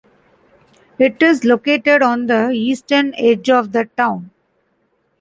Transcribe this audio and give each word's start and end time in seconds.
It 0.97 1.21
is 1.21 1.43
located 1.45 2.01
on 2.01 2.25
the 2.25 2.49
eastern 2.49 3.13
edge 3.19 3.51
of 3.51 3.71
the 3.71 3.85
town. 3.95 4.31